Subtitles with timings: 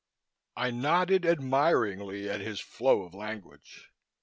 [0.55, 3.91] I nodded admiringly at his flow of language.